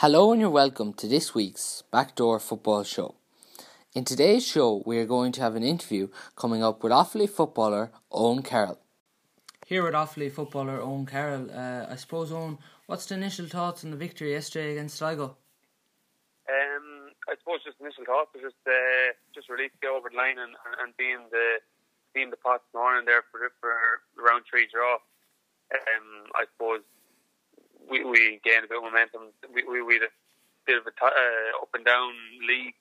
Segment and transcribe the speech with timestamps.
[0.00, 3.16] Hello and you're welcome to this week's Backdoor Football Show.
[3.92, 7.92] In today's show, we are going to have an interview coming up with Offaly footballer
[8.10, 8.80] Eoin Carroll.
[9.66, 13.90] Here with Offaly footballer Eoin Carroll, uh, I suppose Eoin, what's the initial thoughts on
[13.90, 15.36] the victory yesterday against Sligo?
[16.48, 20.38] Um, I suppose just initial thoughts was just uh, just release the over the line
[20.38, 21.60] and, and being the
[22.14, 23.76] being the pot morning there for for
[24.16, 24.94] round three draw.
[25.74, 26.80] Um, I suppose
[27.90, 29.34] we, we gained a bit of momentum.
[29.52, 30.14] We, we, we had a
[30.64, 32.14] bit of a t- uh, up and down
[32.46, 32.78] league.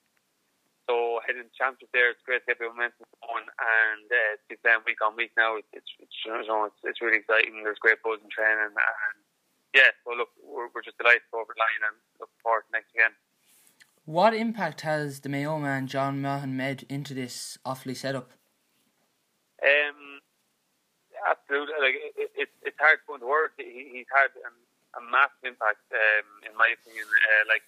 [0.88, 4.08] So heading to championship there, it's great to get a bit of momentum going, and
[4.10, 7.22] uh, to be playing week on week now, it's it's, you know, it's it's really
[7.22, 7.62] exciting.
[7.62, 9.18] There's great buzz in training, and
[9.74, 12.66] yeah, so look, we're, we're just delighted to go over the line and look forward
[12.66, 13.14] to next again.
[14.10, 18.34] What impact has the Mayo man John Maughan made into this Offaly setup?
[19.62, 20.26] Um,
[21.30, 21.78] absolutely.
[21.78, 23.54] Like it, it, it's hard to put into words.
[23.58, 24.58] He, he's had um,
[24.98, 27.06] a massive impact, um, in my opinion.
[27.06, 27.64] Uh, like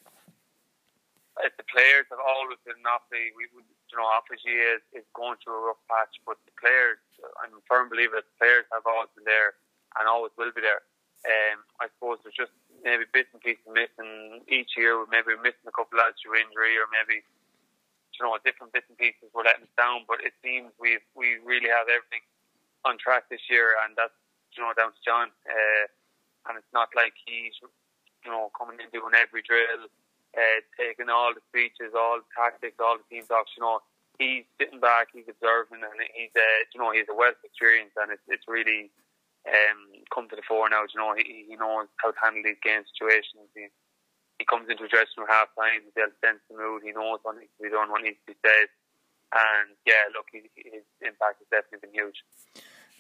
[1.38, 3.34] the players have always been Offaly.
[3.34, 7.00] We, you know, Offaly is, is going through a rough patch, but the players,
[7.42, 9.56] I'm a firm believer the players have always been there
[9.98, 10.84] and always will be there.
[11.22, 14.98] Um, I suppose there's just maybe bits and pieces missing each year.
[15.06, 18.98] Maybe we're missing a couple lads through injury, or maybe you know different bits and
[18.98, 20.10] pieces were letting us down.
[20.10, 22.26] But it seems we we really have everything
[22.90, 24.18] on track this year, and that's
[24.58, 25.30] you know down to John.
[25.46, 25.86] Uh,
[26.48, 29.90] and it's not like he's you know coming in doing every drill,
[30.38, 33.52] uh, taking all the speeches, all the tactics, all the team talks.
[33.58, 33.82] You know,
[34.18, 37.94] he's sitting back, he's observing, and he's uh, you know he's a wealth of experience,
[37.98, 38.90] and it's it's really
[39.48, 39.80] um,
[40.14, 40.86] come to the fore now.
[40.86, 43.50] You know, he, he knows how to handle these game situations.
[43.54, 43.70] He
[44.40, 46.82] he comes into a dressing room half time, to sense the mood.
[46.82, 48.74] He knows what needs to be done, what needs to be said,
[49.32, 52.20] and yeah, look, he, his impact has definitely been huge.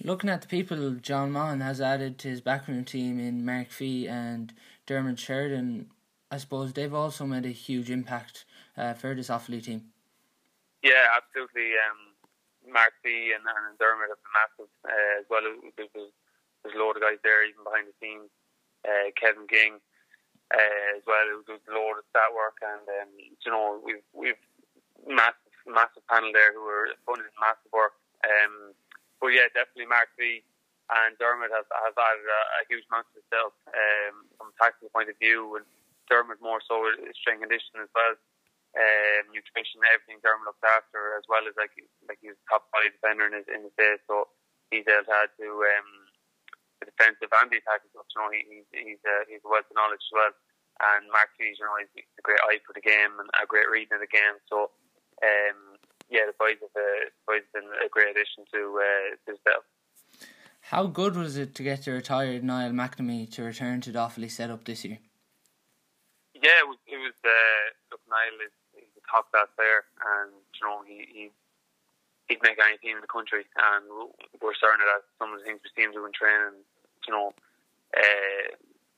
[0.04, 4.08] Looking at the people John Maughan has added to his backroom team in Mark Fee
[4.08, 4.52] and
[4.88, 5.92] Dermot Sheridan,
[6.32, 8.46] I suppose they've also made a huge impact
[8.76, 9.94] uh, for this Offaly team.
[10.82, 11.78] Yeah, absolutely.
[11.78, 12.18] Um,
[12.74, 15.46] Mark Fee and, and Dermot have been massive uh, as well.
[15.78, 18.30] There's, there's, a load of guys there even behind the scenes.
[18.82, 19.78] Uh, Kevin King
[20.50, 24.42] uh, as well, does a load of stat work, and um, you know we've we've
[25.06, 27.94] massive massive panel there who are putting in massive work.
[28.26, 28.74] Um,
[29.22, 30.42] but yeah, definitely Mark Fee
[30.92, 34.92] and Dermot have, has added a, a huge amount to himself um, from a tactical
[34.92, 35.66] point of view, and
[36.12, 36.84] Dermot more so
[37.16, 38.18] strength conditioning as well,
[38.76, 41.72] um, nutrition, everything Dermot looks after, as well as like
[42.10, 44.28] like he's a top quality defender in his in his day, so
[44.74, 45.90] he's able to to um,
[46.82, 48.10] the defensive and the attacking stuff.
[48.12, 50.34] You know, he, he's he's a, he's a wealth of knowledge as well.
[50.82, 53.70] And Mark Fee, you know, he's a great eye for the game and a great
[53.70, 54.42] reading of the game.
[54.50, 54.74] So
[55.22, 55.71] um,
[56.12, 59.40] yeah, the boys have, uh, the boys have been a great addition to uh, this
[59.48, 59.64] belt.
[60.68, 64.30] How good was it to get the retired Niall McNamee to return to the Offaly
[64.30, 65.00] setup this year?
[66.36, 66.78] Yeah, it was.
[66.86, 71.08] It was uh, look, Niall is he's a top class player, and you know he,
[71.08, 71.24] he
[72.28, 73.88] he'd make any team in the country, and
[74.44, 76.60] we're certain that some of the things we see him doing training,
[77.08, 77.32] you know,
[77.96, 78.48] uh,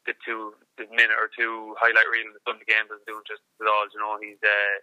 [0.06, 3.46] the two the minute or two highlight reel in the Sunday game doesn't do just
[3.62, 3.85] at all.
[3.91, 4.75] You know, he's uh,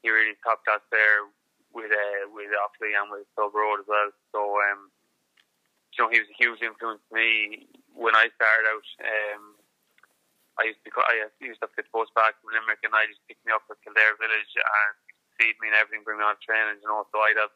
[0.00, 1.28] he really top class player
[1.76, 4.08] with uh, with Offaly and with Rhode as well.
[4.32, 4.88] So um,
[5.92, 8.88] you know, he was a huge influence to me when I started out.
[9.04, 9.60] Um,
[10.56, 13.44] I used to I used to get post back from Limerick, and I just picked
[13.44, 14.92] me up at Kildare Village and
[15.36, 16.80] feed me and everything, bring me on training.
[16.80, 17.52] You know, so I'd have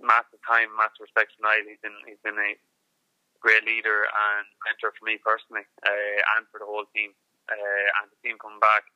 [0.00, 1.68] massive time, massive respect for Niall.
[1.68, 2.56] He's been he's been a
[3.44, 7.12] great leader and mentor for me personally, uh, and for the whole team.
[7.44, 8.88] Uh, and the team coming back,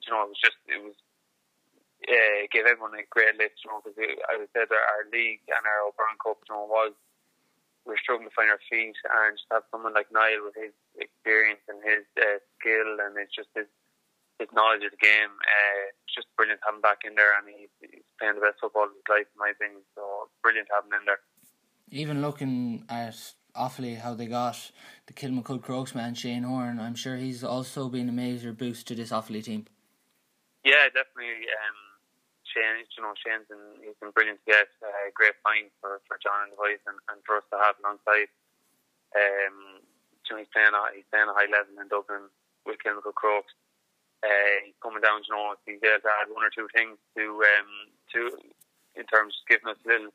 [0.00, 0.96] you know, it was just it was
[2.08, 5.44] uh, give everyone a great lift, you know, because as I said, our, our league
[5.46, 6.92] and our O'Byrne Cup, you know, was
[7.86, 10.74] we are struggling to find our feet, and just have someone like Niall with his
[10.98, 13.66] experience and his uh, skill and it's just his
[14.38, 15.34] his knowledge of the game.
[15.42, 18.58] Uh, just brilliant to have him back in there, and he's, he's playing the best
[18.60, 19.82] football of his life, in my opinion.
[19.94, 21.22] So brilliant to have him in there.
[21.90, 23.18] Even looking at
[23.54, 24.70] Offaly, how they got
[25.06, 28.94] the Kilmacud Crokes man Shane Horan, I'm sure he's also been a major boost to
[28.94, 29.66] this Offaly team.
[30.64, 31.46] Yeah, definitely.
[31.50, 31.91] Um,
[32.52, 34.68] Shane, you know, Shane's been he's been brilliant to get.
[34.84, 37.80] Uh, great find for, for John and the boys, and, and for us to have
[37.80, 38.28] alongside.
[39.16, 39.80] Um,
[40.28, 42.28] you know, he's playing at he's playing a high level in Dublin
[42.64, 43.52] with Kilmacud Crokes.
[44.22, 47.42] Uh, he's coming down, you know, he's able to add one or two things to
[47.42, 47.70] um
[48.14, 48.20] to
[48.94, 50.14] in terms of giving us a little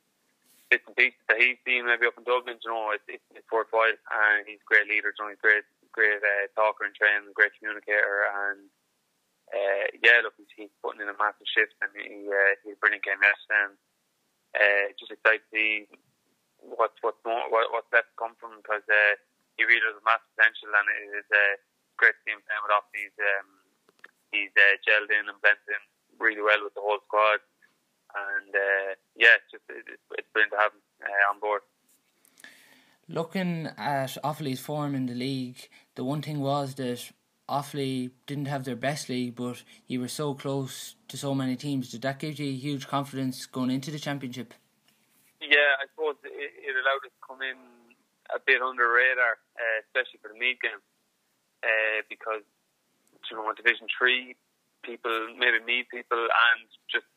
[0.70, 2.62] bits and pieces that he's seen maybe up in Dublin.
[2.64, 5.12] You know, it's it's, it's worthwhile, and he's a great leader.
[5.12, 8.70] You know, he's great great uh, talker and trainer, great communicator, and
[9.52, 12.82] uh, yeah, look, he's, he's putting in a massive shift and he, uh, he's a
[12.84, 13.64] brilliant game yesterday.
[13.72, 13.76] And,
[14.56, 15.72] uh, just excited to see
[16.64, 19.14] what's what's more, what, what's left to come from because uh,
[19.60, 21.56] he really has a massive potential and it is uh,
[22.00, 23.68] great him playing with off these um,
[24.32, 25.84] he's uh, gelled in and blended in
[26.20, 27.40] really well with the whole squad.
[28.16, 31.62] And uh, yeah, it's just it's, it's brilliant to have him uh, on board.
[33.10, 37.12] Looking at Offaly's form in the league, the one thing was that
[37.50, 41.90] Offaly didn't have their best league, but you were so close to so many teams.
[41.90, 44.54] Did that give you huge confidence going into the championship?
[45.40, 47.56] Yeah, I suppose it, it allowed us to come in
[48.36, 50.84] a bit under radar, uh, especially for the Meath game,
[51.64, 52.44] uh, because
[53.32, 54.36] you know Division Three
[54.84, 57.08] people, maybe Meath people, and just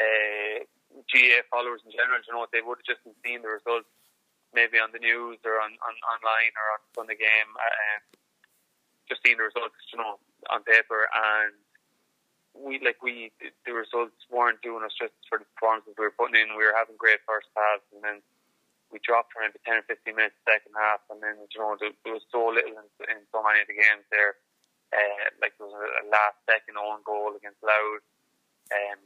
[0.00, 0.64] uh,
[1.12, 3.90] GAA followers in general, you know, what they would have just seeing the results
[4.54, 7.50] maybe on the news or on, on online or on Sunday game.
[7.58, 7.98] Uh,
[9.08, 10.18] just seeing the results, you know,
[10.50, 11.52] on paper, and
[12.54, 13.34] we like we
[13.66, 16.54] the results weren't doing us just for the performances we were putting in.
[16.54, 18.18] We were having great first halves, and then
[18.94, 21.92] we dropped for maybe ten or fifteen minutes second half, and then you know there,
[22.06, 24.38] there was so little in, in so many of the games there.
[24.94, 28.06] Uh, like there was a, last second own goal against Louth.
[28.70, 29.02] Um,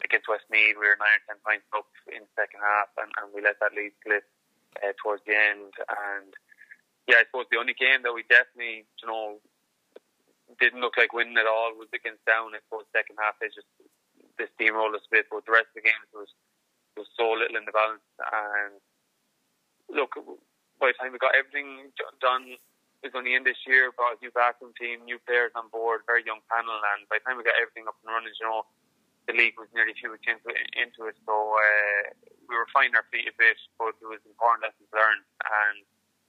[0.00, 3.28] against Westmeath, we were nine or ten points up in the second half, and, and
[3.36, 4.24] we let that lead slip
[4.80, 5.72] uh, towards the end.
[5.84, 6.32] And
[7.06, 9.38] yeah, I suppose the only game that we definitely, you know,
[10.58, 12.54] didn't look like winning at all was against Down.
[12.54, 13.68] I suppose second half they just
[14.38, 16.30] they steamrolled us a bit, but the rest of the games was
[16.96, 18.04] was so little in the balance.
[18.18, 18.78] And
[19.90, 20.16] look,
[20.80, 21.92] by the time we got everything
[22.22, 22.56] done,
[23.04, 23.92] is only in this year.
[23.92, 27.24] Brought a new backroom team, new players on board, very young panel, and by the
[27.28, 28.64] time we got everything up and running, you know,
[29.28, 31.18] the league was nearly two weeks into, into it.
[31.26, 32.14] So uh,
[32.46, 35.26] we were finding our feet a bit, but it was important lessons learned.
[35.42, 35.82] And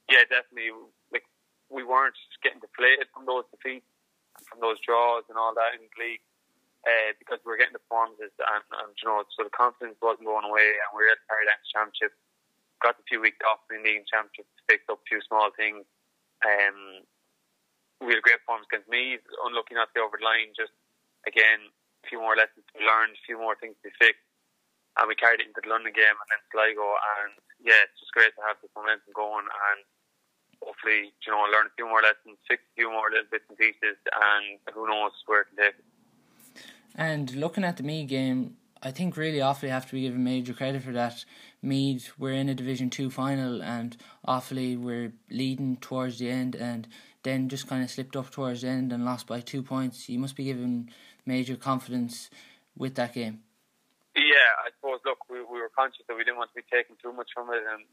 [0.10, 0.72] yeah, definitely.
[1.12, 1.28] Like
[1.70, 3.88] we weren't getting deflated from those defeats,
[4.48, 6.24] from those draws, and all that in the league.
[6.88, 10.24] Uh, because we were getting the performances and, and you know so the confidence wasn't
[10.24, 12.16] going away and we were at carry that championship
[12.80, 15.84] got a few weeks off in the league championship fixed up a few small things
[16.48, 17.04] um,
[18.00, 20.72] we had a great performance against me unlucky not to over the line just
[21.28, 24.24] again a few more lessons to be learned a few more things to be fixed
[24.96, 26.88] and we carried it into the London game and then Sligo
[27.20, 29.84] and yeah it's just great to have this momentum going and
[30.62, 33.58] hopefully, you know, learn a few more lessons, fix a few more little bits and
[33.58, 35.76] pieces, and who knows where it can take.
[36.96, 40.54] And looking at the Meath game, I think really Offaly have to be given major
[40.54, 41.26] credit for that.
[41.62, 46.88] Meath we're in a Division Two final, and Offaly were leading towards the end, and
[47.24, 50.10] then just kind of slipped up towards the end and lost by two points.
[50.10, 50.90] You must be given
[51.26, 52.30] major confidence
[52.78, 53.42] with that game.
[54.16, 55.00] Yeah, I suppose.
[55.06, 57.50] Look, we, we were conscious that we didn't want to be taking too much from
[57.50, 57.84] it, and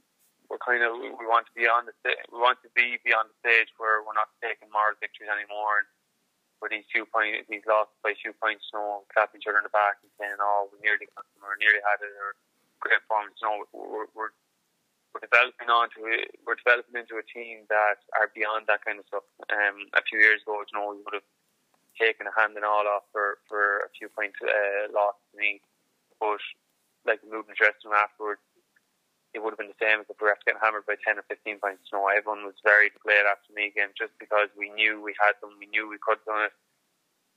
[0.54, 1.94] we're kind of we want to be on the
[2.30, 5.82] we want to be beyond the stage where we're not taking moral victories anymore.
[5.82, 5.90] And
[6.62, 9.74] for these two points, these losses by two points, know, clapping each other in the
[9.74, 12.38] back and saying, "Oh, we nearly got them, or nearly had it," or
[12.78, 13.42] great performance.
[13.42, 14.30] Know, we're, we're
[15.10, 16.38] we're developing onto it.
[16.46, 19.26] We're developing into a team that are beyond that kind of stuff.
[19.50, 21.30] Um, a few years ago, you know, we would have
[21.98, 25.58] taken a hand and all off for for a few points uh, lost to me,
[26.22, 26.38] but
[27.02, 28.46] like moving dressing room afterwards,
[29.34, 31.58] it would have been the same if we were getting hammered by 10 or 15
[31.58, 31.90] points.
[31.90, 35.58] No, everyone was very glad after me again just because we knew we had them,
[35.58, 36.54] we knew we could have done it.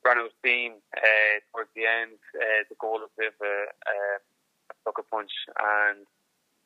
[0.06, 2.22] Ran out of steam uh, towards the end.
[2.38, 3.98] Uh, the goal was a bit of a, a,
[4.70, 6.06] a sucker punch, and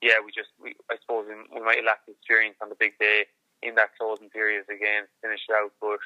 [0.03, 2.99] yeah, we just, we, I suppose we, we might have lacked experience on the big
[2.99, 3.31] day
[3.63, 5.71] in that closing period again to finish it out.
[5.79, 6.03] But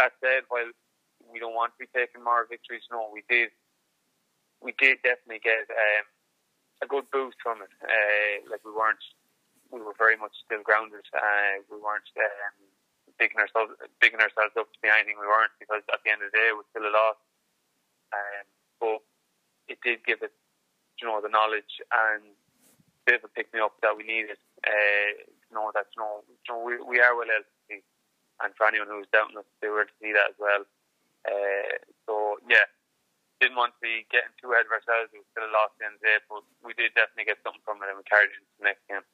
[0.00, 0.72] that said, while
[1.28, 3.52] we don't want to be taking more victories, no, we did,
[4.64, 5.68] we did definitely get.
[5.68, 6.08] Um,
[6.82, 7.72] a good boost from it.
[7.82, 9.02] Uh, like we weren't,
[9.70, 11.04] we were very much still grounded.
[11.12, 12.56] Uh, we weren't um,
[13.18, 16.30] bigging ourselves, bigging ourselves up to be anything we weren't because at the end of
[16.30, 17.18] the day it was still a loss.
[18.14, 18.46] Um,
[18.80, 19.00] but
[19.68, 20.32] it did give us,
[21.02, 24.38] you know, the knowledge and a bit of a pick me up that we needed.
[24.64, 27.28] Uh, know that you know, you know we, we are well
[27.68, 27.80] see,
[28.42, 30.64] and for anyone who's doubting us, they were to see that as well.
[31.26, 32.68] Uh, so yeah,
[33.40, 35.10] didn't want to be getting too ahead of ourselves.
[35.14, 37.82] We still lost the end of the day, but we did definitely get something from
[37.82, 39.06] it, and we carried it into the next game.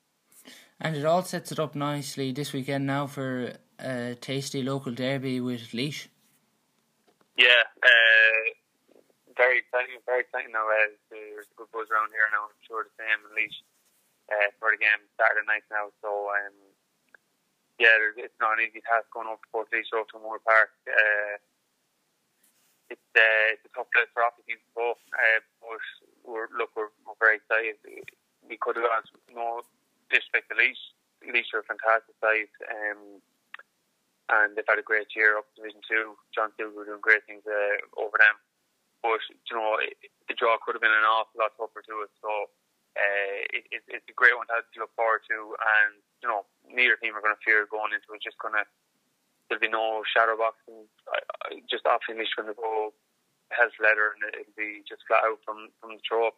[0.80, 5.40] And it all sets it up nicely this weekend now for a tasty local derby
[5.40, 6.08] with Laois.
[7.36, 8.42] Yeah, uh,
[9.36, 10.66] very exciting, very exciting now.
[10.68, 12.46] Uh, there's a good buzz around here now.
[12.46, 13.58] I'm sure the same in Laois
[14.30, 15.90] uh, for the game Saturday night now.
[16.00, 16.54] So um,
[17.78, 20.70] yeah, it's not an easy task going up to Portlaoise to Moore Park.
[20.86, 21.42] Uh,
[22.90, 24.96] it's, uh, it's a tough place for Offaly to go.
[25.12, 25.84] Uh, but
[26.24, 27.80] we're, look, we're, we're very excited.
[28.44, 29.64] We could have gone, know,
[30.10, 30.84] disrespect the Laois.
[31.24, 32.52] Laois are a fantastic side.
[32.68, 33.24] Um,
[34.32, 36.16] and they've had a great year up Division 2.
[36.32, 38.36] John Silver were doing great things uh, over them.
[39.04, 42.12] But, you know, it, the draw could have been an awful lot tougher to it.
[42.24, 42.48] So
[42.96, 45.52] uh, it, it, it's a great one to, to look forward to.
[45.60, 48.64] And, you know, neither team are going to fear going into it, just going to
[49.48, 50.88] there'll be no shadow boxing.
[51.08, 52.92] I, I just off English when they go
[53.52, 56.36] health letter and it'll be just flat out from from the throw up.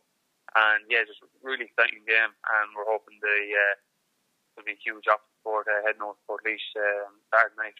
[0.55, 3.75] And yeah, just a really exciting game, and we're hoping the uh,
[4.55, 7.79] there'll be a huge option for uh, head north Portlaoise um, Saturday night.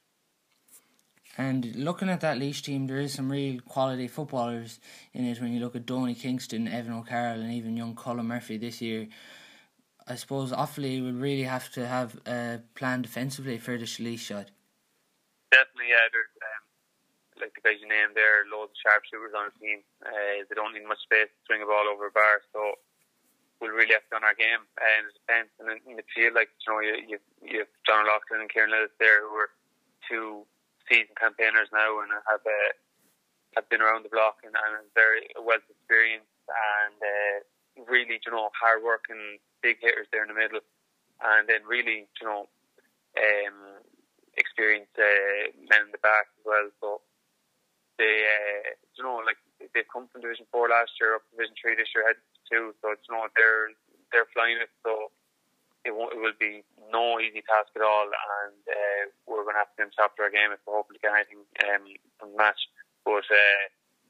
[1.39, 4.81] And looking at that Laois team, there is some real quality footballers
[5.13, 5.41] in it.
[5.41, 9.09] When you look at Donie Kingston, Evan O'Carroll, and even young Colin Murphy this year,
[10.07, 14.51] I suppose Offaly will really have to have a plan defensively for the Laois shot.
[15.51, 16.07] Definitely, yeah.
[16.11, 16.63] There's um,
[17.39, 19.81] like the guys you there, loads of sharpshooters on the team.
[20.03, 22.81] Uh, they don't need much space to swing a ball over a bar, so
[23.61, 26.35] we'll really have to on our game and uh, defence and in the field.
[26.35, 29.53] Like you know, you you, you have John Loughlin and Kieran Lillis there who are
[30.09, 30.45] two
[30.89, 32.73] seasoned campaigners now and have uh,
[33.57, 37.37] have been around the block and, and very well experienced and uh,
[37.89, 40.61] really, you know, hard working big hitters there in the middle,
[41.25, 42.49] and then really, you know,
[43.17, 43.76] um,
[44.37, 46.69] experienced uh, men in the back as well.
[46.81, 46.89] So
[47.99, 49.41] they, uh, you know, like
[49.73, 52.77] they've come from Division Four last year, up Division Three this year, head two.
[52.81, 53.73] So you know, they're
[54.13, 54.71] they're flying it.
[54.85, 55.11] So
[55.87, 59.63] it, won't, it will be no easy task at all, and uh, we're going to
[59.63, 61.87] have to get top our game if we hopefully get anything um,
[62.19, 62.59] from the match.
[63.07, 63.65] But uh,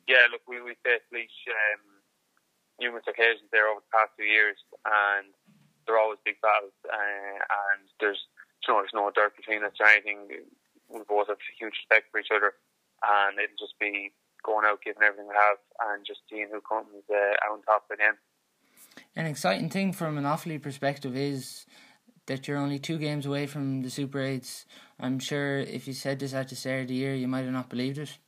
[0.09, 2.01] yeah, look, we we faced Laois um,
[2.81, 4.57] numerous occasions there over the past few years,
[4.89, 5.31] and
[5.85, 8.25] they're always big battles, uh, and there's
[8.69, 10.29] know there's no dirt between us or anything.
[10.89, 12.55] We both have huge respect for each other,
[13.03, 14.13] and it'll just be
[14.45, 15.59] going out, giving everything we have,
[15.89, 18.19] and just seeing who comes uh, out on top of the game.
[19.17, 21.67] An exciting thing from an Offaly perspective is
[22.27, 24.65] that you're only two games away from the Super 8s.
[24.99, 27.53] I'm sure if you said this at the start of the year, you might have
[27.53, 28.19] not believed it.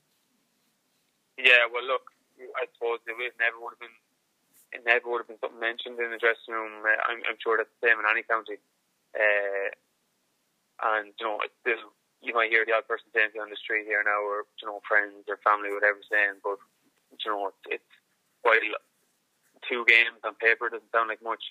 [1.38, 3.98] Yeah, well, look, I suppose it never would have been
[4.72, 6.84] it never would have been something mentioned in the dressing room.
[6.84, 8.60] Uh, I'm, I'm sure that's the same in any county.
[9.16, 9.72] Uh,
[10.82, 14.02] and you know, still, you might hear the odd person saying on the street here
[14.02, 16.58] now, or you know, friends or family, whatever, saying, but
[17.18, 17.92] you know, it's, it's
[18.42, 18.62] quite
[19.66, 21.50] two games on paper doesn't sound like much.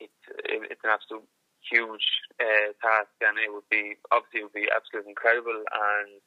[0.00, 1.26] It's it's an absolute
[1.60, 2.06] huge
[2.40, 6.20] uh, task, and it would be obviously it would be absolutely incredible, and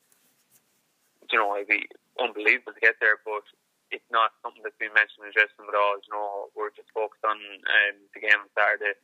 [1.29, 1.89] you know it'd be
[2.21, 3.17] unbelievable to get there.
[3.25, 3.45] But
[3.89, 5.97] it's not something that's been mentioned in dressing room at all.
[6.01, 8.97] You know, we're just focused on um, the game on Saturday.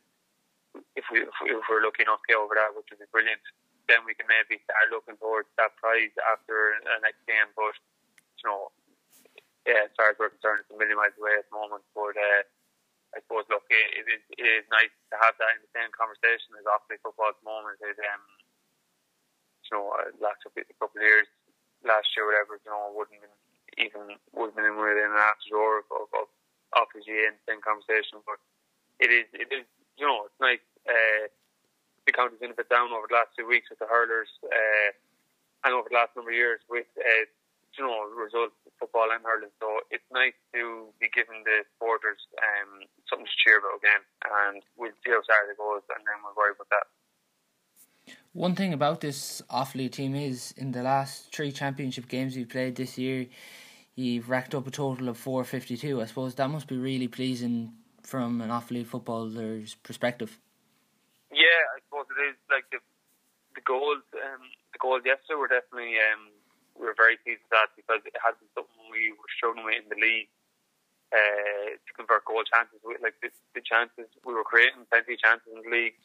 [0.98, 3.10] If we if, we, if we're lucky enough to get over that, which would be
[3.14, 3.42] brilliant,
[3.86, 7.50] then we can maybe start looking towards that prize after the next game.
[7.54, 7.74] But
[8.42, 8.74] you know,
[9.66, 11.84] yeah, as far as we're concerned, it's a million miles away at the moment.
[11.94, 12.42] But uh,
[13.14, 15.90] I suppose, look, it, it, is, it is nice to have that in the same
[15.90, 17.82] conversation as Offaly football at the moment.
[17.82, 18.22] It, um,
[19.66, 21.26] you know, uh, last a couple of years,
[21.82, 23.34] last year, whatever, you know, wouldn't been
[23.78, 26.26] even would have been within an after door of, of, of
[26.74, 28.22] Offaly in the same conversation.
[28.22, 28.38] But
[29.02, 29.66] it is, it is,
[29.98, 30.62] you know, it's nice.
[30.90, 31.30] Uh,
[32.06, 34.90] the county's been a bit down over the last two weeks with the hurlers, uh,
[35.62, 37.24] and over the last number of years with uh,
[37.78, 39.52] you know, results football and hurling.
[39.60, 44.02] So it's nice to be giving the supporters um, something to cheer about again.
[44.24, 46.86] And we'll see how Saturday goes and then we'll worry about that.
[48.32, 52.76] One thing about this Offaly team is in the last three championship games we played
[52.76, 53.26] this year,
[53.94, 56.00] you've racked up a total of 452.
[56.00, 60.38] I suppose that must be really pleasing from an Offaly footballer's perspective.
[62.22, 62.36] Is.
[62.48, 62.80] Like the
[63.54, 66.30] the goals, um, the goals yesterday were definitely um,
[66.78, 69.82] we were very pleased with that because it had been something we were struggling with
[69.82, 70.30] in the league
[71.12, 72.78] uh, to convert goal chances.
[72.82, 75.98] Like the, the chances we were creating plenty of chances in the league.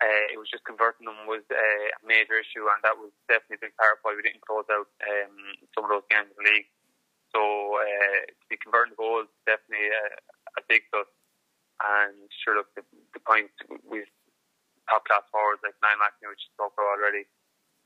[0.00, 3.60] Uh, it was just converting them was uh, a major issue, and that was definitely
[3.60, 5.36] a big part of why we didn't close out um,
[5.76, 6.72] some of those games in the league.
[7.36, 10.04] So uh, to be converting goals definitely a,
[10.56, 11.06] a big plus.
[11.84, 13.52] And sure, look, the, the points
[13.84, 14.08] we've
[14.90, 17.30] top class forwards like Niall McNamee, which you spoke about already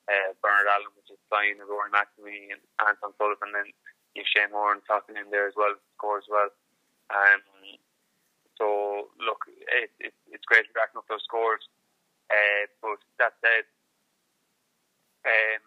[0.08, 3.68] uh, Bernard Allen, which is fine, and Rory McNamee and Anton Sullivan, and then
[4.16, 6.48] you've Shane Moore talking in there as well, score as well.
[7.12, 7.44] Um,
[8.56, 11.62] so look, it, it, it's great to racking up those scores.
[12.32, 13.68] Uh, but that said,
[15.28, 15.64] um,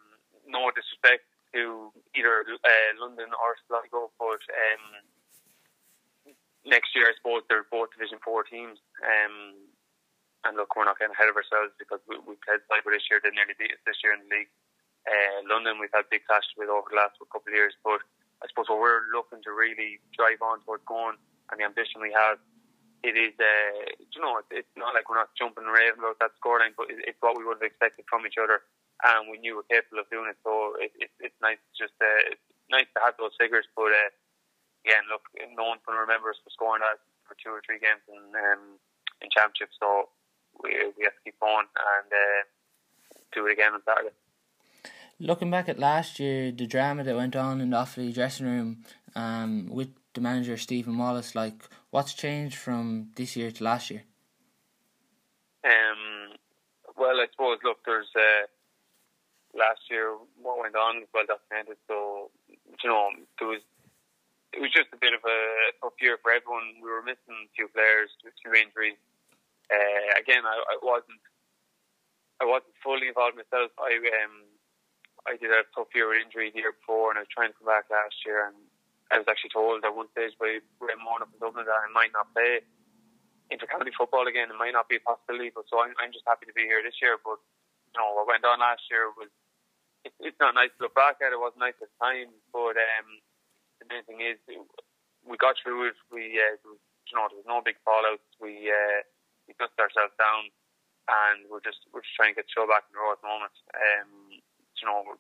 [0.50, 4.86] no disrespect to either uh, London or Sligo, but um,
[6.66, 8.80] next year I suppose they're both Division Four teams.
[9.04, 9.70] Um,
[10.46, 13.18] and look, we're not getting ahead of ourselves because we, we played Sligo this year,
[13.24, 14.52] they nearly beat us this year in the league.
[15.08, 18.04] Uh, London, we've had big clashes with over the last couple of years, but
[18.44, 21.18] I suppose what we're looking to really drive on towards going
[21.50, 22.38] and the ambition we have,
[23.06, 26.36] it is, uh, you know, it's, not like we're not jumping and raving about that
[26.38, 28.66] scoreline, but it, it's what we would have expected from each other,
[29.06, 30.38] and we knew we were capable of doing it.
[30.44, 33.70] So it, it, it's nice, just uh, it's nice to have those figures.
[33.78, 34.12] But uh,
[34.84, 35.24] again, look,
[35.56, 38.24] no one's going to remember us for scoring that for two or three games in
[38.34, 38.82] um,
[39.22, 39.72] in championship.
[39.78, 40.10] So
[40.64, 44.16] we, we have to keep going and uh, do it again on Saturday.
[45.20, 48.84] Looking back at last year, the drama that went on in the Offaly dressing room
[49.16, 54.04] um, with the manager Stephen Wallace, like what's changed from this year to last year?
[55.66, 56.38] Um,
[56.98, 58.46] well, I suppose look, there's uh,
[59.58, 63.10] last year what went on was well documented, so you know
[63.40, 63.62] there was
[64.54, 65.40] it was just a bit of a
[65.82, 66.82] tough year for everyone.
[66.82, 68.98] We were missing a few players, a few injuries.
[69.68, 71.22] Uh, again, I, I wasn't
[72.40, 73.72] I wasn't fully involved myself.
[73.80, 74.46] I um
[75.28, 77.58] I did a tough year with injury the year before, and I was trying to
[77.60, 78.48] come back last year.
[78.48, 78.56] And
[79.12, 81.92] I was actually told at one stage by Ray Moran up in Dublin that I
[81.92, 82.64] might not play
[83.52, 84.52] intercounty football again.
[84.52, 86.80] It might not be a possibility, but so I'm, I'm just happy to be here
[86.84, 87.20] this year.
[87.20, 87.40] But
[87.92, 89.32] you know, what went on last year was
[90.08, 91.36] it, it's not nice to look back at.
[91.36, 93.08] It wasn't nice at the time, but um,
[93.84, 94.40] the main thing is
[95.28, 95.98] we got through it.
[96.12, 98.28] We uh, you know there was no big fallouts.
[98.40, 99.04] We uh,
[99.48, 100.52] we dusted ourselves down,
[101.08, 103.22] and we're just we're just trying to get the show back in the road at
[103.24, 103.56] the moment.
[103.74, 104.12] Um,
[104.78, 105.18] you know,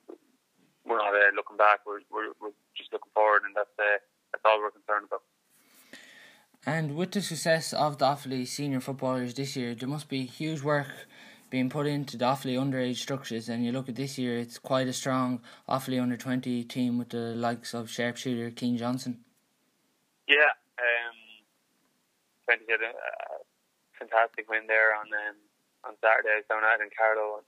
[0.85, 1.81] we're not uh, looking back.
[1.87, 3.99] We're, we're, we're just looking forward, and that's uh,
[4.31, 5.23] that's all we're concerned about.
[6.65, 10.61] And with the success of the Offaly senior footballers this year, there must be huge
[10.61, 10.91] work
[11.49, 13.47] being put into the Offaly underage structures.
[13.47, 17.09] And you look at this year, it's quite a strong Offaly under 20 team with
[17.09, 19.19] the likes of sharpshooter Keane Johnson.
[20.27, 21.15] Yeah, um,
[22.45, 22.91] 20 had a
[23.99, 25.37] fantastic win there on um,
[25.85, 27.43] on Saturday down at in Carlow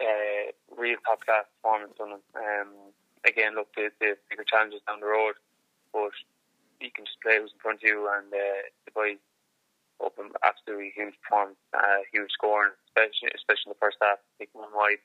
[0.00, 0.44] uh,
[0.74, 2.24] real top class performance from them.
[2.34, 2.70] Um,
[3.24, 5.38] again, look, the, the bigger challenges down the road,
[5.92, 6.14] but
[6.80, 9.22] you can just play who's in front of you, and uh, the boys
[10.02, 14.74] open absolutely huge performance, uh, huge scoring, especially especially in the first half, taking one
[14.74, 15.02] wide.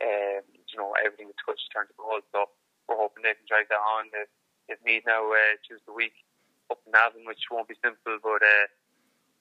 [0.00, 2.24] Um, you know, everything that's touched turned to goal.
[2.32, 2.48] So
[2.88, 4.08] we're hoping they can drag that on.
[4.16, 4.32] If,
[4.72, 6.16] if need now, uh, choose the week
[6.72, 8.66] up in Navan, which won't be simple, but uh,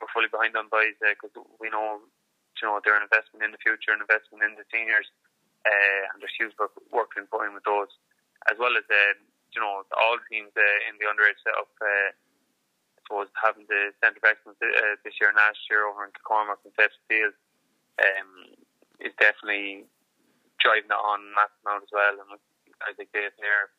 [0.02, 2.02] we're fully behind on boys because uh, we know
[2.62, 5.10] you know, they're an investment in the future, an investment in the seniors,
[5.66, 7.90] uh, and there's huge work, work in putting with those,
[8.54, 9.18] as well as, uh,
[9.56, 11.74] you know, all teams uh, in the underage setup.
[11.82, 16.06] Uh, I suppose having the centre of excellence uh, this year and last year over
[16.06, 16.72] in Kilcormac and
[17.10, 17.36] Field
[18.00, 18.32] um,
[19.02, 19.90] is definitely
[20.62, 22.16] driving it on massive amount as well.
[22.16, 22.38] And
[22.86, 23.74] I think Dave there,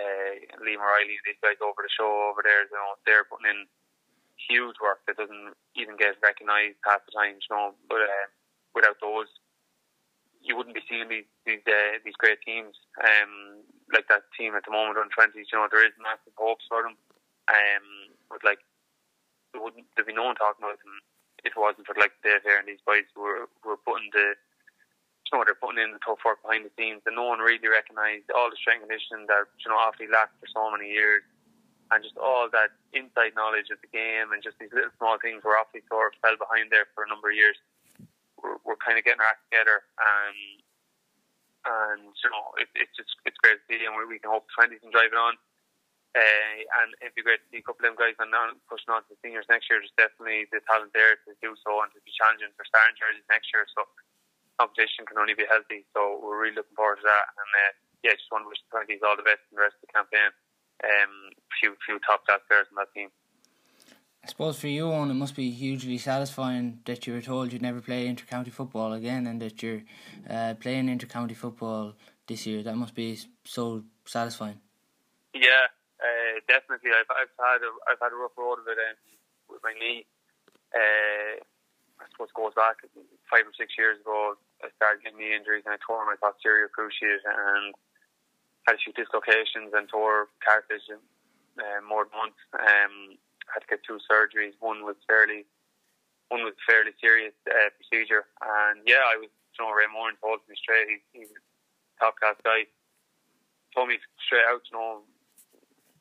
[0.00, 0.32] uh,
[0.64, 3.60] Liam Riley, these guys over the show over there, you know, they're putting in
[4.36, 7.38] huge work that doesn't even get recognised half the time.
[7.38, 8.26] You know, but uh,
[8.74, 9.28] without those,
[10.42, 12.76] you wouldn't be seeing these these uh, these great teams.
[13.00, 16.64] Um, like that team at the moment on twenties, you know, there is massive hopes
[16.68, 16.96] for them.
[17.50, 18.62] Um, but like
[19.52, 20.98] there wouldn't there'd be no one talking about them
[21.44, 24.08] if it wasn't for like Dave here and these boys who were who were putting
[24.14, 27.40] the you know they're putting in the tough work behind the scenes and no one
[27.40, 30.92] really recognised all the strength and conditioning that you know Offaly lacked for so many
[30.92, 31.24] years
[31.92, 35.44] and just all that inside knowledge of the game and just these little small things
[35.44, 37.60] where Offaly sort of fell behind there for a number of years.
[38.40, 40.40] We're, we're kind of getting our act together and
[41.62, 44.48] and you know it, it's just it's great to see and we, we can hope
[44.50, 45.36] twenties can drive it on.
[46.12, 48.28] Uh, and it'd be great to see a couple of them guys and
[48.68, 49.80] pushing on to the seniors next year.
[49.80, 53.24] There's definitely the talent there to do so and to be challenging for starting jerseys
[53.32, 53.64] next year.
[53.72, 53.88] So
[54.60, 55.88] competition can only be healthy.
[55.96, 57.32] So we're really looking forward to that.
[57.32, 57.72] And uh,
[58.04, 59.92] yeah, just want to wish the twenties all the best in the rest of the
[59.96, 60.36] campaign
[60.84, 63.08] um, few few top class players in that team.
[64.24, 67.62] I suppose for you, Eoin, it must be hugely satisfying that you were told you'd
[67.62, 69.82] never play intercounty football again, and that you're
[70.30, 71.94] uh, playing intercounty football
[72.28, 72.62] this year.
[72.62, 74.60] That must be so satisfying.
[75.34, 75.66] Yeah,
[75.98, 76.90] uh, definitely.
[76.90, 78.96] I've I've had a, I've had a rough road of it um,
[79.48, 80.06] with my knee.
[80.74, 81.42] Uh,
[82.00, 82.82] I suppose it goes back
[83.30, 84.34] five or six years ago.
[84.62, 87.74] I started getting knee injuries and I tore my posterior cruciate and
[88.66, 92.38] had a few dislocations and tore cartilage uh, more than once.
[92.54, 93.18] Um,
[93.50, 94.54] had to get two surgeries.
[94.62, 95.44] One was fairly,
[96.30, 98.30] one was fairly serious uh, procedure.
[98.40, 100.88] And yeah, I was, you know, Ray Moran told me straight.
[100.88, 101.40] He, he's a
[101.98, 102.70] top class guy.
[103.74, 105.04] Told me straight out, you know.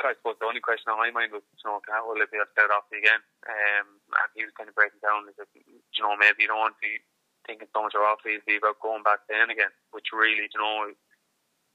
[0.01, 2.25] I suppose the only question on my mind was, you know, can I, will I
[2.25, 3.21] be get off again?
[3.45, 5.29] Um, and he was kind of breaking down.
[5.29, 6.97] He said, you know, maybe you don't want to be
[7.45, 8.01] thinking so much it.
[8.25, 10.89] It'd be about going back to in again, which really, you know,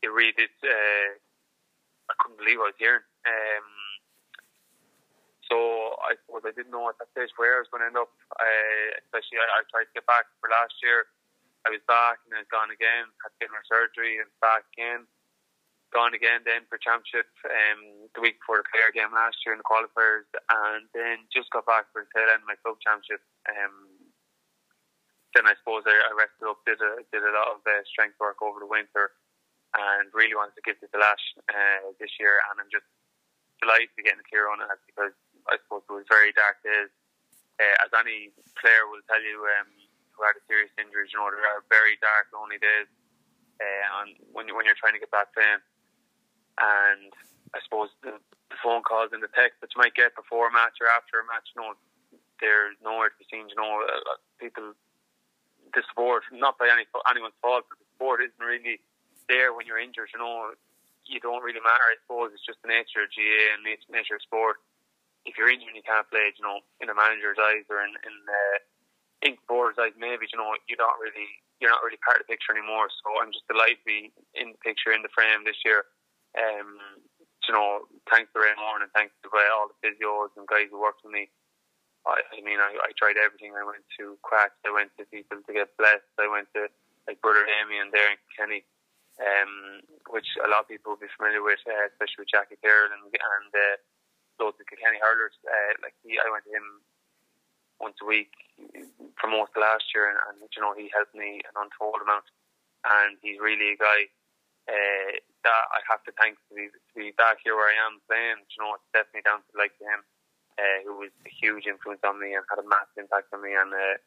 [0.03, 0.53] it really did.
[0.63, 1.17] Uh,
[2.11, 3.05] I couldn't believe I was hearing.
[3.27, 3.67] Um,
[5.47, 7.99] so I suppose I didn't know at that stage where I was going to end
[7.99, 8.11] up.
[8.35, 11.07] Uh, especially, I, I, tried to get back for last year.
[11.63, 13.11] I was back and then gone again.
[13.23, 15.07] Had to get my surgery and back again.
[15.95, 19.63] Gone again then for championship um, the week before the player game last year in
[19.63, 23.23] the qualifiers, and then just got back for the tail end of my club championship.
[23.47, 23.87] Um,
[25.39, 28.19] then I suppose I, I rested up, did a did a lot of uh, strength
[28.19, 29.15] work over the winter
[29.77, 32.41] and really wanted to give this a lash uh, this year.
[32.51, 32.89] And I'm just
[33.61, 35.13] delighted to get in the clear on it because
[35.47, 36.91] I suppose it was very dark days.
[37.61, 39.69] Uh, as any player will tell you um,
[40.17, 42.89] who had a serious injury, you know, there are very dark, lonely days.
[43.61, 45.63] uh, on when you, when you're trying to get back playing.
[46.61, 47.13] And
[47.55, 48.17] I suppose the,
[48.51, 51.21] the phone calls and the text that you might get before a match or after
[51.21, 51.73] a match, you know,
[52.41, 53.49] they're nowhere to be seen.
[53.49, 54.73] You know, uh, people,
[55.73, 58.81] the sport, not by any anyone's fault, but the sport isn't really
[59.29, 60.11] there when you're injured.
[60.15, 60.55] You know,
[61.07, 61.87] you don't really matter.
[61.87, 64.59] I suppose it's just the nature of GAA and the nature of sport.
[65.27, 67.95] If you're injured and you can't play, you know, in a manager's eyes or in
[68.07, 68.59] in uh,
[69.27, 71.27] in board's eyes, maybe you know you're not really
[71.59, 72.87] you're not really part of the picture anymore.
[73.03, 75.89] So I'm just delighted to be in the picture in the frame this year.
[76.37, 76.79] Um,
[77.49, 80.69] you know, thanks to Ray Moran and thanks to uh, all the physios and guys
[80.69, 81.31] who worked with me.
[82.07, 83.55] I, I mean, I, I tried everything.
[83.55, 84.59] I went to quacks.
[84.67, 86.07] I went to people to get blessed.
[86.19, 86.71] I went to
[87.07, 88.67] like Brother Amy and Darren Kenny,
[89.21, 89.81] um,
[90.13, 93.09] which a lot of people will be familiar with, uh, especially with Jackie Carroll and,
[93.09, 93.77] and uh,
[94.39, 95.37] loads of Kenny hurlers.
[95.45, 96.85] Uh, like he, I went to him
[97.81, 98.33] once a week
[99.17, 102.29] for most of last year, and, and you know he helped me an untold amount.
[102.87, 104.07] And he's really a guy
[104.71, 107.99] uh, that I have to thank to be, to be back here where I am
[108.07, 108.47] playing.
[108.55, 110.01] You know, it's definitely down to of him,
[110.59, 113.59] uh, who was a huge influence on me and had a massive impact on me.
[113.59, 113.99] And uh,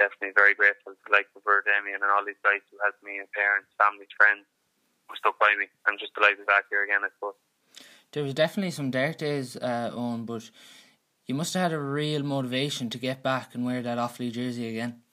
[0.00, 3.20] definitely very grateful to like the Bird Damien and all these guys who helped me,
[3.20, 4.48] and parents, family, friends
[5.06, 5.68] who stuck by me.
[5.84, 7.36] I'm just delighted to be back here again, I suppose.
[8.16, 10.50] There was definitely some dark days uh, on, but
[11.28, 14.66] you must have had a real motivation to get back and wear that Offaly jersey
[14.66, 15.04] again.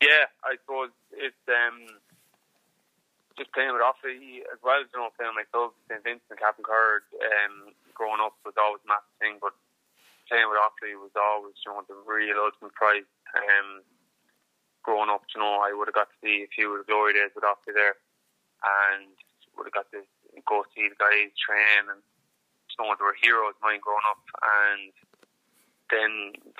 [0.00, 2.00] Yeah, I suppose it's um,
[3.36, 7.04] just playing with Offaly as well as you know playing my clubs, St Vincent, Cappincur,
[7.20, 9.36] um, growing up was always a massive thing.
[9.36, 9.52] But
[10.30, 13.08] playing with Offaly was always you know the real ultimate prize.
[13.34, 13.82] Um,
[14.86, 17.18] growing up, you know, I would have got to see a few of the glory
[17.18, 17.98] days with Offaly there,
[18.62, 19.10] and
[19.58, 20.06] would have got to
[20.46, 24.22] go see the guys train, and you know they were heroes of mine growing up.
[24.38, 24.94] And
[25.90, 26.12] then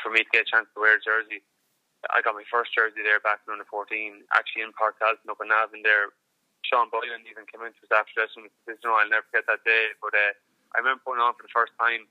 [0.02, 1.46] for me to get a chance to wear a jersey.
[2.08, 5.44] I got my first jersey there back in under 14, actually in Páirc Tailteann up
[5.44, 6.16] in Navan there
[6.70, 9.90] Sean Boylan even came into us after and you know, I'll never forget that day.
[9.98, 10.32] But uh,
[10.76, 12.06] I remember putting on for the first time.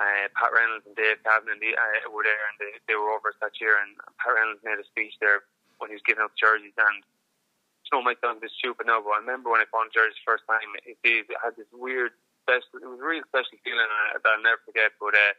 [0.00, 3.60] Uh, Pat Reynolds and Dave Cavan uh, were there, and they, they were over that
[3.60, 3.76] year.
[3.76, 5.44] And Pat Reynolds made a speech there
[5.76, 6.72] when he was giving out jerseys.
[6.72, 10.16] And you know, might a bit stupid now, but I remember when I bought jerseys
[10.16, 12.16] the first time, it, it had this weird,
[12.48, 12.80] special.
[12.80, 14.96] It was a really special feeling uh, that I'll never forget.
[14.96, 15.34] But uh,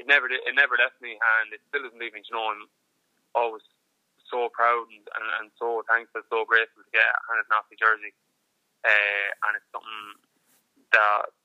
[0.00, 2.24] it never, it never left me, and it still doesn't leave me.
[2.24, 2.72] You know, I'm
[3.36, 3.64] always
[4.32, 8.16] so proud and, and, and so thankful, so grateful to get a handed Nazi jersey.
[8.80, 10.24] Uh, and it's something
[10.94, 11.35] that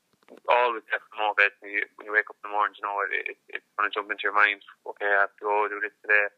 [0.47, 2.75] always gets motivates me when you wake up in the morning.
[2.79, 4.63] You know, it, it, it's going to jump into your mind.
[4.87, 6.31] Okay, I have to go do this today,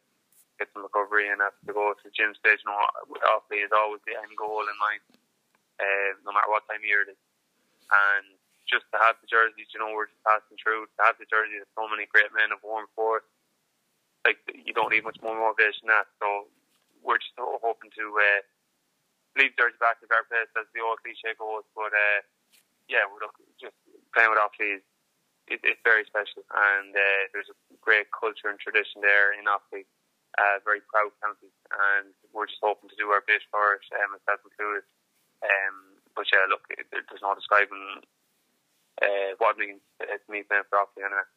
[0.57, 2.61] get some recovery, and I have to go to the gym stage.
[2.65, 2.79] You know,
[3.27, 5.03] obviously is always the end goal in mind,
[5.77, 7.21] uh, no matter what time of year it is.
[7.91, 10.89] And just to have the jerseys, you know, we're just passing through.
[10.97, 13.21] To have the jersey that so many great men have worn for
[14.23, 16.07] like you don't need much more motivation than that.
[16.19, 16.47] So
[17.03, 18.41] we're just hoping to uh,
[19.35, 21.67] leave Jersey back to our place, as the old cliche goes.
[21.75, 22.19] But uh,
[22.87, 23.23] yeah, we're
[23.59, 23.75] just
[24.13, 24.83] playing with Offaly is
[25.47, 29.83] it, it's very special, and uh, there's a great culture and tradition there in Offaly.
[30.33, 34.17] Uh, very proud county, and we're just hoping to do our bit for it, um,
[34.17, 34.81] myself included.
[35.45, 38.01] Um, but yeah, look, it, there's no describing
[39.01, 41.27] uh, what it means to me playing for Offaly anyway.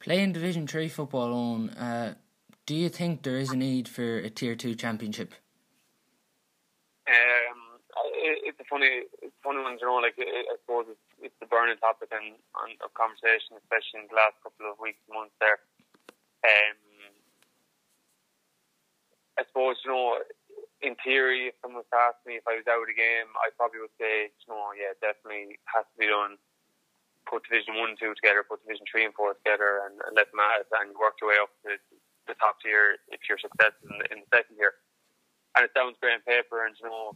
[0.00, 2.14] Playing Division Three football on, uh,
[2.64, 5.34] do you think there is a need for a Tier Two championship?
[7.08, 7.80] Um,
[8.14, 9.96] it's a funny, it's a funny one, you know.
[9.96, 12.38] Like I suppose it's, it's the burning topic and
[12.82, 15.34] of conversation, especially in the last couple of weeks, months.
[15.42, 15.58] There,
[16.46, 16.76] um,
[19.38, 20.18] I suppose you know
[20.78, 23.50] in theory, if someone was to me if I was out of the game, I
[23.58, 26.38] probably would say, you know, yeah, definitely has to be done
[27.28, 30.40] put Division One, Two together, put Division Three and Four together, and, and let them
[30.56, 31.76] it, and work your way up to
[32.24, 34.80] the top tier if you're successful in the, in the second year.
[35.54, 37.12] And it sounds great on paper, and you know,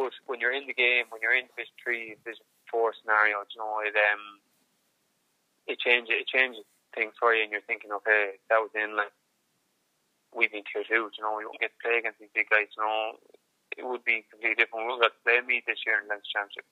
[0.00, 3.58] but when you're in the game, when you're in Division Three, Division Four scenario, you
[3.58, 4.40] know, it um,
[5.66, 9.12] it changes it changes things for you, and you're thinking, okay, that was in like
[10.30, 12.70] we've been tier two, you know, we won't get to play against these big guys,
[12.78, 13.18] you know,
[13.74, 14.86] it would be completely different.
[14.86, 16.66] We won't get to play me this year in the Championship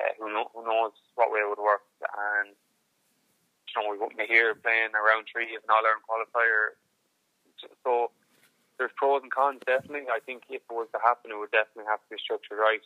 [0.00, 1.84] uh, who, know, who knows what way it would work.
[2.00, 6.06] And you know, we wouldn't be here playing a round three of an All Ireland
[6.06, 6.78] qualifier.
[7.82, 8.12] So
[8.78, 10.10] there's pros and cons, definitely.
[10.10, 12.84] I think if it was to happen, it would definitely have to be structured right.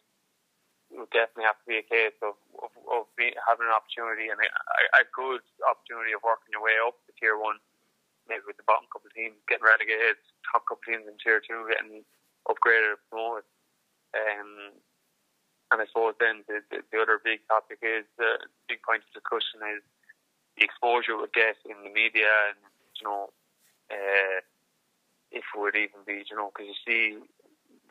[0.89, 4.41] Would definitely have to be a case of of, of being, having an opportunity and
[4.41, 4.49] a,
[4.97, 7.61] a good opportunity of working your way up to tier one,
[8.25, 10.17] maybe with the bottom couple of teams getting relegated,
[10.49, 12.09] top couple of teams in tier two getting
[12.49, 13.45] upgraded or promoted.
[14.17, 14.81] Um,
[15.69, 19.05] and I suppose then the, the, the other big topic is the uh, big point
[19.05, 19.85] of discussion is
[20.57, 22.59] the exposure would get in the media and
[22.97, 23.29] you know
[23.93, 24.41] uh,
[25.29, 27.21] if it would even be you know because you see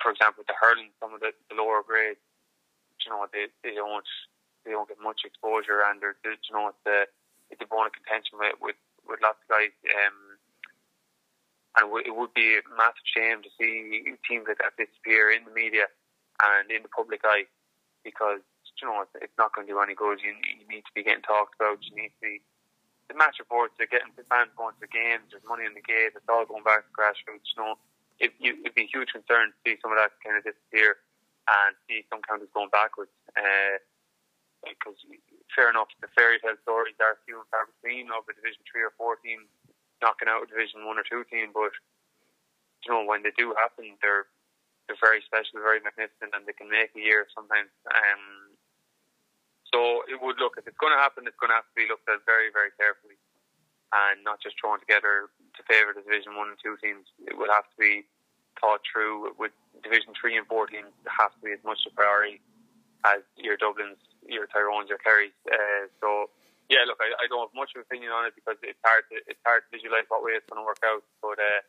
[0.01, 2.21] for example, the hurling, some of the, the lower grades,
[3.05, 4.05] you know, they they don't
[4.65, 7.07] they don't get much exposure, and they're, they, you know, it's a
[7.49, 9.73] it's a bone of contention with with, with lots of guys.
[9.87, 10.37] Um,
[11.77, 15.53] and it would be a massive shame to see teams like that disappear in the
[15.53, 15.85] media
[16.41, 17.45] and in the public eye
[18.01, 18.41] because
[18.81, 20.19] you know it's not going to do any good.
[20.21, 21.79] You, you need to be getting talked about.
[21.85, 22.41] You need to be
[23.07, 23.77] the match reports.
[23.77, 25.31] They're getting the fans going to games.
[25.31, 26.17] There's money in the gate.
[26.17, 27.55] It's all going back to grassroots.
[27.55, 27.73] You know,
[28.19, 30.97] it, it'd be a huge concern to see some of that kind of disappear
[31.47, 33.13] and see some counties going backwards.
[33.35, 33.79] Uh,
[34.65, 34.99] because
[35.53, 38.83] fair enough, the fairy tale stories are few and far between of a Division Three
[38.83, 39.47] or Four team
[40.01, 41.73] knocking out a Division One or Two team, but
[42.85, 44.27] you know when they do happen, they're
[44.85, 47.71] they're very special, very magnificent, and they can make a year sometimes.
[47.91, 48.55] Um,
[49.67, 51.91] so it would look if it's going to happen, it's going to have to be
[51.91, 53.19] looked at very, very carefully,
[53.91, 55.27] and not just thrown together
[55.59, 57.11] to favour the Division One and Two teams.
[57.27, 58.07] It would have to be
[58.57, 60.91] thought through with Division Three and Four teams.
[61.05, 62.41] have to be as much a priority
[63.05, 65.35] as your Dublins, your Tyrones, your Kerrys.
[65.45, 66.29] Uh, so
[66.69, 69.07] yeah, look, I, I, don't have much of an opinion on it because it's hard
[69.11, 71.03] to it's hard to visualize what way it's going to work out.
[71.21, 71.61] But uh,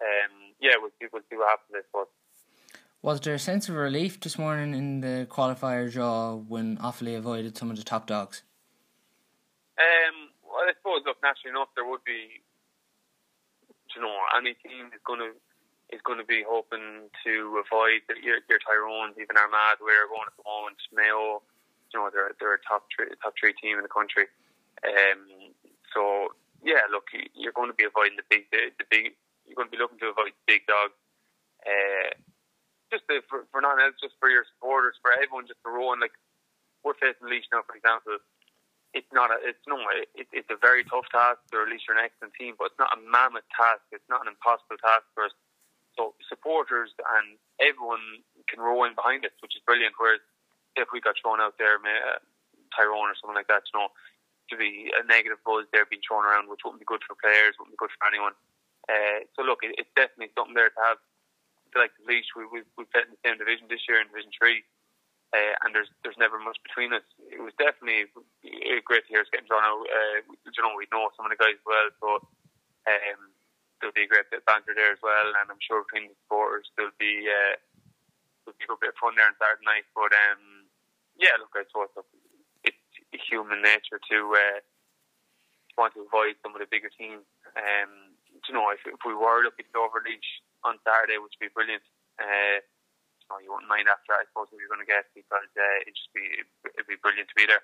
[0.00, 1.76] um, yeah, we'll see, we'll see what happens.
[1.76, 2.10] I suppose.
[3.02, 7.58] Was there a sense of relief this morning in the qualifier draw when Offaly avoided
[7.58, 8.44] some of the top dogs?
[9.74, 12.40] Um, well, I suppose, look, naturally enough, there would be.
[13.92, 15.36] You know, any team is going to
[15.92, 20.16] is going to be hoping to avoid the, your, your Tyrones, even Armagh, where we're
[20.16, 21.44] going at the moment, Mayo,
[21.92, 24.26] you know, they're, they're a top three, top three team in the country.
[24.80, 25.52] Um,
[25.92, 26.32] so,
[26.64, 29.12] yeah, look, you're going to be avoiding the big, the, the big,
[29.44, 30.96] you're going to be looking to avoid the big dogs.
[31.62, 32.16] Uh,
[32.88, 35.92] just to, for, for not else, just for your supporters, for everyone, just to row
[35.92, 36.16] and like,
[36.82, 38.18] we're facing Laois now, for example.
[38.92, 39.80] It's not a, it's no,
[40.12, 43.00] it, it's a very tough task release your an excellent team, but it's not a
[43.00, 43.80] mammoth task.
[43.88, 45.36] It's not an impossible task for us
[45.96, 49.94] so supporters and everyone can row in behind it, which is brilliant.
[49.98, 50.20] Whereas
[50.76, 52.18] if we got thrown out there, uh,
[52.72, 53.92] Tyrone or something like that, you know,
[54.48, 57.56] to be a negative buzz there being thrown around, which wouldn't be good for players,
[57.60, 58.32] wouldn't be good for anyone.
[58.88, 60.98] Uh, so look, it, it's definitely something there to have.
[61.72, 64.28] Like the Laois, we, we, we've played in the same division this year in Division
[64.36, 64.60] 3.
[65.32, 67.00] Uh, and there's there's never much between us.
[67.24, 68.04] It was definitely
[68.84, 69.80] great to hear us getting drawn out.
[69.88, 72.08] Uh, you know, we know some of the guys well, so
[72.84, 73.31] um,
[73.82, 76.16] there'll be a great bit of banter there as well, and I'm sure between the
[76.22, 77.58] supporters there'll be uh,
[78.46, 79.86] there'll be a bit of fun there on Saturday night.
[79.90, 80.70] But um,
[81.18, 81.90] yeah, look, I suppose
[82.62, 82.78] it's
[83.26, 84.58] human nature to uh,
[85.76, 87.26] want to avoid some of the bigger teams.
[87.58, 88.14] Um,
[88.48, 91.84] you know, if, if we were looking to overreach on Saturday, which would be brilliant.
[92.18, 95.50] Uh, you know, you wouldn't mind after, I suppose, what you're going to get because
[95.54, 96.26] uh, it'd just be
[96.74, 97.62] it'd be brilliant to be there.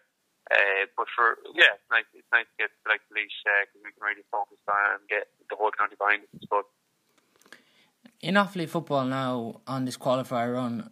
[0.48, 2.08] Uh, but for yeah, it's nice.
[2.14, 3.28] It's nice to get like the Laois
[3.68, 6.44] because uh, we can really focus on and get the whole county behind us.
[6.48, 6.64] But
[8.20, 10.90] in Offaly football now on this qualifier run,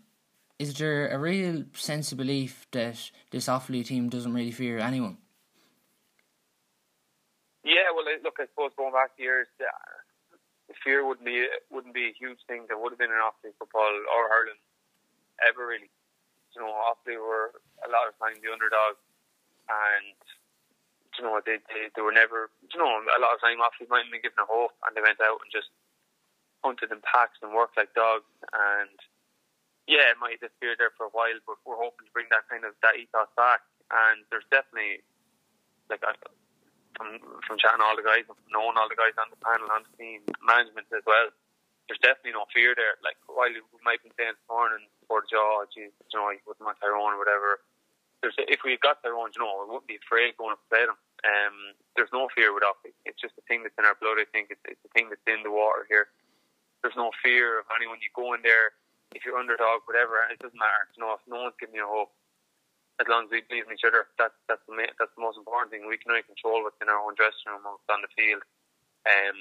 [0.59, 5.16] is there a real sense of belief that this Offaly team doesn't really fear anyone?
[7.64, 9.66] Yeah, well, look, I suppose going back years, the
[10.85, 12.69] fear wouldn't be wouldn't be a huge thing.
[12.69, 14.61] There would have been an Offaly football or hurling
[15.40, 15.88] ever really.
[16.53, 19.01] You know, Offaly were a lot of times the underdogs
[19.69, 20.17] and
[21.19, 24.07] you know they, they they were never you know a lot of time Offaly might
[24.07, 25.73] have been given a hope and they went out and just
[26.65, 28.29] hunted in packs and worked like dogs.
[28.53, 28.97] And
[29.89, 32.49] yeah it might have disappeared there for a while but we're hoping to bring that
[32.51, 33.65] kind of that ethos back.
[33.91, 35.03] And there's definitely
[35.89, 36.13] like I,
[36.99, 39.93] from from chatting all the guys knowing all the guys on the panel on the
[39.97, 41.33] team management as well
[41.87, 42.99] there's definitely no fear there.
[43.03, 46.43] Like while we might be saying this morning for the jaw geez, you know you
[46.43, 47.63] wouldn't want Tyrone or whatever
[48.23, 50.97] there's if we got Tyrone, you know, we wouldn't be afraid going to play them.
[51.25, 52.93] Um, there's no fear with Offaly.
[53.05, 54.21] It's just a thing that's in our blood.
[54.21, 56.13] I think it's, it's a thing that's in the water here.
[56.81, 57.99] There's no fear of anyone.
[58.05, 58.77] You go in there,
[59.17, 60.87] if you're underdog, whatever, it doesn't matter.
[60.95, 62.13] You know, if no one's giving you hope,
[63.01, 65.73] as long as we believe in each other, that's that's the that's the most important
[65.73, 65.85] thing.
[65.85, 68.45] We can only control what's in our own dressing room, what's on the field.
[69.05, 69.41] Um,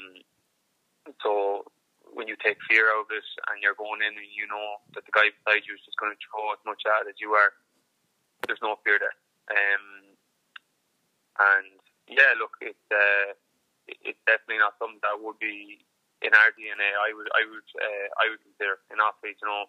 [1.24, 1.64] so
[2.12, 5.08] when you take fear out of it and you're going in and you know that
[5.08, 7.34] the guy beside you is just going to throw as much at it as you
[7.34, 7.56] are,
[8.48, 9.18] there's no fear there.
[9.52, 10.16] Um,
[11.36, 11.68] and
[12.08, 13.34] yeah, look, it's uh,
[13.88, 15.86] it's definitely not something that would be
[16.22, 16.90] in our DNA.
[16.96, 19.66] I would I would uh, I would consider in athletes, you know.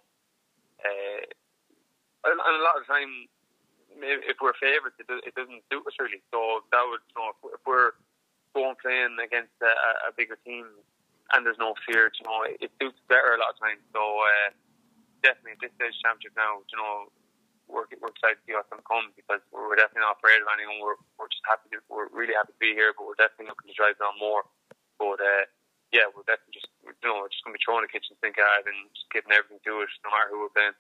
[0.81, 1.25] Uh,
[2.27, 3.31] and a lot of the time,
[4.03, 6.19] if we're favourites, it, doesn't suit us really.
[6.35, 7.95] So that would, you know, if, we're
[8.51, 10.67] going playing against a, a bigger team
[11.33, 13.83] and there's no fear, you know, it, it suits better a lot of times.
[13.95, 14.51] So uh,
[15.23, 17.15] definitely this stage championship now, you know,
[17.67, 20.79] we're, excited to see what's to come because we're definitely not afraid of anyone.
[20.81, 23.71] We're, we're just happy to, we're really happy to be here, but we're definitely looking
[23.71, 24.47] to drive down more.
[24.97, 25.45] But uh,
[25.91, 28.39] yeah, we're definitely just you know we're just going to be throwing the kitchen sink
[28.39, 30.77] it and just giving everything to it, no matter who we're playing.